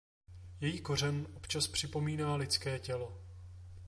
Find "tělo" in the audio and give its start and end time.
2.79-3.21